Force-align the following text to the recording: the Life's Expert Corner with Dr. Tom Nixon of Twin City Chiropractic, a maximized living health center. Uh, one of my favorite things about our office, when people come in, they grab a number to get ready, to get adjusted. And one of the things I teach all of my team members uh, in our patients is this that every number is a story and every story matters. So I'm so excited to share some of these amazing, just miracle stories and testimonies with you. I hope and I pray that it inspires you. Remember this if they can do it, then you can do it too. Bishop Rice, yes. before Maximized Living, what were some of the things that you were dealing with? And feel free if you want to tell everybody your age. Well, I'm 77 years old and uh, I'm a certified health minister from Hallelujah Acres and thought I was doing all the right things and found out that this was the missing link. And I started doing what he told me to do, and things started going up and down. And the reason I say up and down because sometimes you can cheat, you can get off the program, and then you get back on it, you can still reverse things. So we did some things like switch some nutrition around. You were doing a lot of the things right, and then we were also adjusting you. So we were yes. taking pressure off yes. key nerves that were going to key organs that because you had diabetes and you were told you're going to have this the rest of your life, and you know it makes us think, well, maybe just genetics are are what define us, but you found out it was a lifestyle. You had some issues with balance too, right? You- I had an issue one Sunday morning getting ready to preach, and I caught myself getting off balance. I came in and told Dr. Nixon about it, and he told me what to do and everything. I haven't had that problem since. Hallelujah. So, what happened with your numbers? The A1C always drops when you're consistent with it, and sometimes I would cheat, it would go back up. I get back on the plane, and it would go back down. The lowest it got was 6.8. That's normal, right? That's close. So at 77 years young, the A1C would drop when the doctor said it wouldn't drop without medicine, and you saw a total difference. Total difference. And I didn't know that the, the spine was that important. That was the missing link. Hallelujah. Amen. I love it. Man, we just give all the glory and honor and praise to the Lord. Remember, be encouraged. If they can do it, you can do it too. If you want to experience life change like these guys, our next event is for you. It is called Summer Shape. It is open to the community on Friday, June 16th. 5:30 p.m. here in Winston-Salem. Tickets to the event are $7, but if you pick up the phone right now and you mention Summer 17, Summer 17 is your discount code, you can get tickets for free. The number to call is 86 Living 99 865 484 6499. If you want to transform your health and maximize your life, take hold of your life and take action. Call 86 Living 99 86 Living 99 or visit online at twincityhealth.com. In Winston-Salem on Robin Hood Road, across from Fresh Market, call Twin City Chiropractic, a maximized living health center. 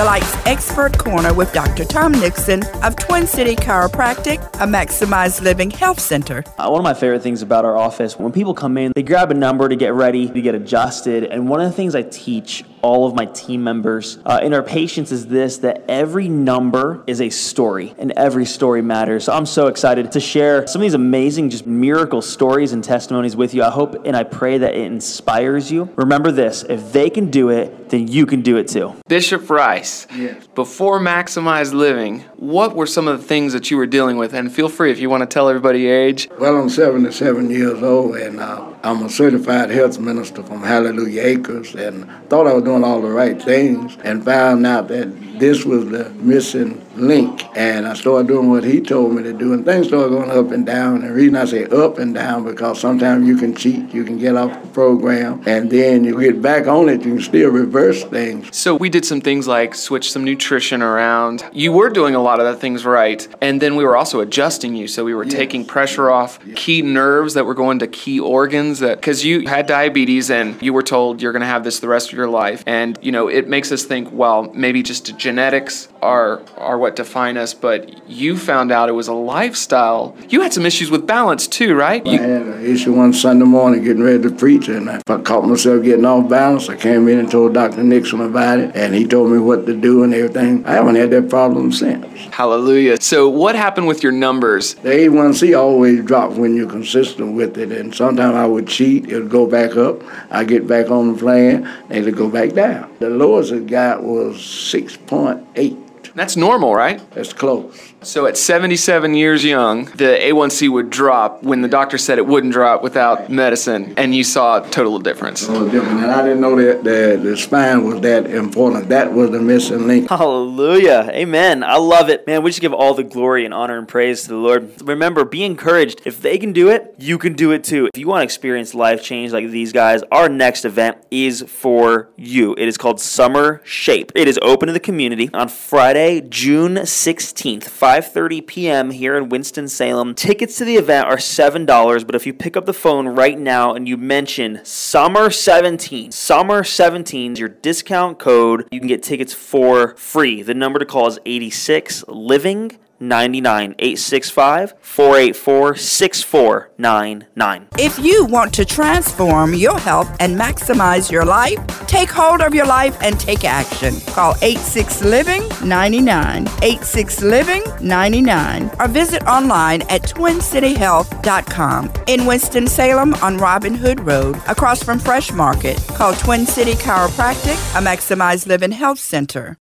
the 0.00 0.06
Life's 0.06 0.34
Expert 0.46 0.96
Corner 0.96 1.34
with 1.34 1.52
Dr. 1.52 1.84
Tom 1.84 2.12
Nixon 2.12 2.62
of 2.82 2.96
Twin 2.96 3.26
City 3.26 3.54
Chiropractic, 3.54 4.42
a 4.54 4.66
maximized 4.66 5.42
living 5.42 5.70
health 5.70 6.00
center. 6.00 6.42
Uh, 6.56 6.70
one 6.70 6.80
of 6.80 6.84
my 6.84 6.94
favorite 6.94 7.22
things 7.22 7.42
about 7.42 7.66
our 7.66 7.76
office, 7.76 8.18
when 8.18 8.32
people 8.32 8.54
come 8.54 8.78
in, 8.78 8.92
they 8.94 9.02
grab 9.02 9.30
a 9.30 9.34
number 9.34 9.68
to 9.68 9.76
get 9.76 9.92
ready, 9.92 10.26
to 10.26 10.40
get 10.40 10.54
adjusted. 10.54 11.24
And 11.24 11.50
one 11.50 11.60
of 11.60 11.68
the 11.68 11.76
things 11.76 11.94
I 11.94 12.00
teach 12.00 12.64
all 12.82 13.06
of 13.06 13.14
my 13.14 13.26
team 13.26 13.62
members 13.62 14.18
uh, 14.24 14.40
in 14.42 14.54
our 14.54 14.62
patients 14.62 15.12
is 15.12 15.26
this 15.26 15.58
that 15.58 15.84
every 15.86 16.28
number 16.28 17.04
is 17.06 17.20
a 17.20 17.28
story 17.28 17.94
and 17.98 18.12
every 18.12 18.46
story 18.46 18.80
matters. 18.80 19.24
So 19.24 19.34
I'm 19.34 19.44
so 19.44 19.66
excited 19.66 20.12
to 20.12 20.20
share 20.20 20.66
some 20.66 20.80
of 20.80 20.84
these 20.84 20.94
amazing, 20.94 21.50
just 21.50 21.66
miracle 21.66 22.22
stories 22.22 22.72
and 22.72 22.82
testimonies 22.82 23.36
with 23.36 23.52
you. 23.52 23.62
I 23.62 23.70
hope 23.70 24.06
and 24.06 24.16
I 24.16 24.24
pray 24.24 24.56
that 24.56 24.74
it 24.74 24.80
inspires 24.80 25.70
you. 25.70 25.90
Remember 25.96 26.32
this 26.32 26.62
if 26.62 26.92
they 26.92 27.10
can 27.10 27.30
do 27.30 27.50
it, 27.50 27.79
then 27.90 28.08
you 28.08 28.26
can 28.26 28.42
do 28.42 28.56
it 28.56 28.68
too. 28.68 28.94
Bishop 29.08 29.50
Rice, 29.50 30.06
yes. 30.14 30.46
before 30.54 30.98
Maximized 30.98 31.74
Living, 31.74 32.20
what 32.36 32.74
were 32.74 32.86
some 32.86 33.06
of 33.08 33.20
the 33.20 33.26
things 33.26 33.52
that 33.52 33.70
you 33.70 33.76
were 33.76 33.86
dealing 33.86 34.16
with? 34.16 34.32
And 34.32 34.52
feel 34.52 34.68
free 34.68 34.90
if 34.90 34.98
you 34.98 35.10
want 35.10 35.22
to 35.22 35.26
tell 35.26 35.48
everybody 35.48 35.80
your 35.80 35.94
age. 35.96 36.28
Well, 36.38 36.56
I'm 36.56 36.68
77 36.68 37.50
years 37.50 37.82
old 37.82 38.16
and 38.16 38.40
uh, 38.40 38.69
I'm 38.82 39.02
a 39.02 39.10
certified 39.10 39.68
health 39.68 39.98
minister 39.98 40.42
from 40.42 40.62
Hallelujah 40.62 41.22
Acres 41.22 41.74
and 41.74 42.08
thought 42.30 42.46
I 42.46 42.54
was 42.54 42.64
doing 42.64 42.82
all 42.82 43.02
the 43.02 43.10
right 43.10 43.40
things 43.40 43.98
and 44.04 44.24
found 44.24 44.66
out 44.66 44.88
that 44.88 45.38
this 45.38 45.64
was 45.66 45.90
the 45.90 46.08
missing 46.10 46.86
link. 46.96 47.44
And 47.56 47.86
I 47.86 47.94
started 47.94 48.28
doing 48.28 48.48
what 48.48 48.64
he 48.64 48.80
told 48.80 49.14
me 49.14 49.22
to 49.22 49.32
do, 49.32 49.52
and 49.52 49.64
things 49.64 49.88
started 49.88 50.10
going 50.10 50.30
up 50.30 50.50
and 50.52 50.64
down. 50.64 50.96
And 50.96 51.10
the 51.10 51.12
reason 51.12 51.36
I 51.36 51.44
say 51.46 51.64
up 51.64 51.98
and 51.98 52.14
down 52.14 52.44
because 52.44 52.80
sometimes 52.80 53.26
you 53.26 53.36
can 53.36 53.54
cheat, 53.54 53.92
you 53.92 54.04
can 54.04 54.18
get 54.18 54.36
off 54.36 54.60
the 54.62 54.68
program, 54.68 55.42
and 55.46 55.70
then 55.70 56.04
you 56.04 56.18
get 56.20 56.40
back 56.40 56.66
on 56.66 56.88
it, 56.88 57.04
you 57.04 57.14
can 57.14 57.22
still 57.22 57.50
reverse 57.50 58.04
things. 58.04 58.54
So 58.56 58.76
we 58.76 58.88
did 58.88 59.04
some 59.04 59.20
things 59.20 59.48
like 59.48 59.74
switch 59.74 60.12
some 60.12 60.24
nutrition 60.24 60.82
around. 60.82 61.44
You 61.52 61.72
were 61.72 61.90
doing 61.90 62.14
a 62.14 62.22
lot 62.22 62.38
of 62.40 62.46
the 62.46 62.56
things 62.56 62.84
right, 62.84 63.26
and 63.40 63.60
then 63.60 63.76
we 63.76 63.84
were 63.84 63.96
also 63.96 64.20
adjusting 64.20 64.74
you. 64.74 64.88
So 64.88 65.04
we 65.04 65.14
were 65.14 65.24
yes. 65.24 65.34
taking 65.34 65.64
pressure 65.64 66.10
off 66.10 66.38
yes. 66.46 66.58
key 66.58 66.82
nerves 66.82 67.34
that 67.34 67.44
were 67.44 67.54
going 67.54 67.78
to 67.80 67.86
key 67.86 68.20
organs 68.20 68.69
that 68.78 68.98
because 68.98 69.24
you 69.24 69.46
had 69.48 69.66
diabetes 69.66 70.30
and 70.30 70.60
you 70.62 70.72
were 70.72 70.82
told 70.82 71.20
you're 71.20 71.32
going 71.32 71.40
to 71.40 71.46
have 71.46 71.64
this 71.64 71.80
the 71.80 71.88
rest 71.88 72.12
of 72.12 72.16
your 72.16 72.28
life, 72.28 72.62
and 72.66 72.98
you 73.02 73.10
know 73.12 73.28
it 73.28 73.48
makes 73.48 73.72
us 73.72 73.84
think, 73.84 74.08
well, 74.12 74.50
maybe 74.54 74.82
just 74.82 75.16
genetics 75.18 75.88
are 76.00 76.40
are 76.56 76.78
what 76.78 76.96
define 76.96 77.36
us, 77.36 77.52
but 77.52 78.08
you 78.08 78.36
found 78.36 78.70
out 78.72 78.88
it 78.88 78.92
was 78.92 79.08
a 79.08 79.12
lifestyle. 79.14 80.16
You 80.28 80.40
had 80.42 80.52
some 80.52 80.64
issues 80.64 80.90
with 80.90 81.06
balance 81.06 81.46
too, 81.46 81.74
right? 81.74 82.06
You- 82.06 82.18
I 82.20 82.22
had 82.22 82.42
an 82.42 82.64
issue 82.64 82.92
one 82.92 83.12
Sunday 83.12 83.44
morning 83.44 83.82
getting 83.82 84.02
ready 84.02 84.22
to 84.22 84.30
preach, 84.30 84.68
and 84.68 84.88
I 84.88 85.00
caught 85.18 85.46
myself 85.46 85.82
getting 85.82 86.04
off 86.04 86.28
balance. 86.28 86.68
I 86.68 86.76
came 86.76 87.08
in 87.08 87.18
and 87.18 87.30
told 87.30 87.54
Dr. 87.54 87.82
Nixon 87.82 88.20
about 88.20 88.60
it, 88.60 88.70
and 88.74 88.94
he 88.94 89.04
told 89.06 89.30
me 89.32 89.38
what 89.38 89.66
to 89.66 89.74
do 89.74 90.02
and 90.04 90.14
everything. 90.14 90.64
I 90.66 90.72
haven't 90.74 90.94
had 90.94 91.10
that 91.10 91.28
problem 91.28 91.72
since. 91.72 92.06
Hallelujah. 92.30 93.00
So, 93.00 93.28
what 93.28 93.54
happened 93.56 93.86
with 93.88 94.02
your 94.02 94.12
numbers? 94.12 94.74
The 94.74 94.90
A1C 94.90 95.58
always 95.58 96.04
drops 96.04 96.36
when 96.36 96.54
you're 96.56 96.68
consistent 96.68 97.34
with 97.34 97.58
it, 97.58 97.72
and 97.72 97.94
sometimes 97.94 98.34
I 98.36 98.46
would 98.46 98.59
cheat, 98.62 99.10
it 99.10 99.20
would 99.20 99.30
go 99.30 99.46
back 99.46 99.76
up. 99.76 100.02
I 100.30 100.44
get 100.44 100.66
back 100.66 100.90
on 100.90 101.12
the 101.12 101.18
plane, 101.18 101.66
and 101.88 101.98
it 101.98 102.04
would 102.04 102.16
go 102.16 102.28
back 102.28 102.52
down. 102.52 102.94
The 102.98 103.10
lowest 103.10 103.52
it 103.52 103.66
got 103.66 104.02
was 104.02 104.36
6.8. 104.36 105.89
That's 106.14 106.36
normal, 106.36 106.74
right? 106.74 107.00
That's 107.12 107.32
close. 107.32 107.92
So 108.02 108.24
at 108.26 108.38
77 108.38 109.14
years 109.14 109.44
young, 109.44 109.84
the 109.84 110.18
A1C 110.22 110.70
would 110.70 110.88
drop 110.88 111.42
when 111.42 111.60
the 111.60 111.68
doctor 111.68 111.98
said 111.98 112.16
it 112.16 112.26
wouldn't 112.26 112.52
drop 112.52 112.82
without 112.82 113.28
medicine, 113.30 113.92
and 113.98 114.14
you 114.14 114.24
saw 114.24 114.62
a 114.62 114.70
total 114.70 114.98
difference. 114.98 115.46
Total 115.46 115.68
difference. 115.68 116.00
And 116.02 116.10
I 116.10 116.22
didn't 116.22 116.40
know 116.40 116.56
that 116.56 116.82
the, 116.82 117.20
the 117.22 117.36
spine 117.36 117.84
was 117.84 118.00
that 118.00 118.26
important. 118.26 118.88
That 118.88 119.12
was 119.12 119.30
the 119.30 119.40
missing 119.40 119.86
link. 119.86 120.08
Hallelujah. 120.08 121.10
Amen. 121.12 121.62
I 121.62 121.76
love 121.76 122.08
it. 122.08 122.26
Man, 122.26 122.42
we 122.42 122.50
just 122.50 122.62
give 122.62 122.72
all 122.72 122.94
the 122.94 123.04
glory 123.04 123.44
and 123.44 123.52
honor 123.52 123.76
and 123.76 123.86
praise 123.86 124.22
to 124.22 124.28
the 124.28 124.36
Lord. 124.36 124.80
Remember, 124.82 125.24
be 125.26 125.44
encouraged. 125.44 126.00
If 126.06 126.22
they 126.22 126.38
can 126.38 126.52
do 126.52 126.70
it, 126.70 126.94
you 126.98 127.18
can 127.18 127.34
do 127.34 127.52
it 127.52 127.64
too. 127.64 127.90
If 127.92 128.00
you 128.00 128.08
want 128.08 128.20
to 128.20 128.24
experience 128.24 128.74
life 128.74 129.02
change 129.02 129.32
like 129.32 129.50
these 129.50 129.72
guys, 129.72 130.02
our 130.10 130.30
next 130.30 130.64
event 130.64 130.96
is 131.10 131.42
for 131.42 132.08
you. 132.16 132.54
It 132.56 132.66
is 132.66 132.78
called 132.78 132.98
Summer 133.00 133.60
Shape. 133.64 134.10
It 134.14 134.26
is 134.26 134.38
open 134.40 134.68
to 134.68 134.72
the 134.72 134.80
community 134.80 135.28
on 135.34 135.48
Friday, 135.48 135.99
June 136.30 136.76
16th. 136.76 137.64
5:30 137.64 138.46
p.m. 138.46 138.90
here 138.90 139.16
in 139.18 139.28
Winston-Salem. 139.28 140.14
Tickets 140.14 140.56
to 140.56 140.64
the 140.64 140.76
event 140.76 141.06
are 141.06 141.18
$7, 141.18 142.06
but 142.06 142.14
if 142.14 142.26
you 142.26 142.32
pick 142.32 142.56
up 142.56 142.64
the 142.64 142.72
phone 142.72 143.06
right 143.08 143.38
now 143.38 143.74
and 143.74 143.86
you 143.86 143.98
mention 143.98 144.64
Summer 144.64 145.30
17, 145.30 146.10
Summer 146.10 146.64
17 146.64 147.34
is 147.34 147.38
your 147.38 147.50
discount 147.50 148.18
code, 148.18 148.66
you 148.70 148.80
can 148.80 148.88
get 148.88 149.02
tickets 149.02 149.34
for 149.34 149.94
free. 149.96 150.40
The 150.42 150.54
number 150.54 150.78
to 150.78 150.86
call 150.86 151.06
is 151.06 151.18
86 151.26 152.04
Living 152.08 152.78
99 153.00 153.74
865 153.78 154.74
484 154.80 155.74
6499. 155.76 157.68
If 157.78 157.98
you 157.98 158.26
want 158.26 158.52
to 158.54 158.64
transform 158.64 159.54
your 159.54 159.78
health 159.78 160.14
and 160.20 160.38
maximize 160.38 161.10
your 161.10 161.24
life, 161.24 161.58
take 161.86 162.10
hold 162.10 162.42
of 162.42 162.54
your 162.54 162.66
life 162.66 162.96
and 163.02 163.18
take 163.18 163.44
action. 163.44 163.94
Call 164.12 164.34
86 164.42 165.02
Living 165.02 165.42
99 165.64 166.46
86 166.62 167.22
Living 167.22 167.62
99 167.80 168.70
or 168.78 168.88
visit 168.88 169.22
online 169.26 169.82
at 169.82 170.02
twincityhealth.com. 170.02 171.90
In 172.06 172.26
Winston-Salem 172.26 173.14
on 173.14 173.38
Robin 173.38 173.74
Hood 173.74 174.00
Road, 174.00 174.36
across 174.48 174.82
from 174.82 174.98
Fresh 174.98 175.32
Market, 175.32 175.78
call 175.88 176.14
Twin 176.14 176.46
City 176.46 176.72
Chiropractic, 176.74 177.58
a 177.78 177.82
maximized 177.82 178.46
living 178.46 178.72
health 178.72 178.98
center. 178.98 179.56